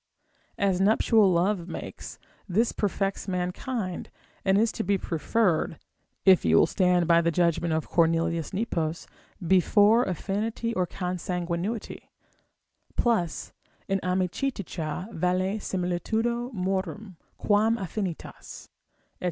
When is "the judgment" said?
7.21-7.71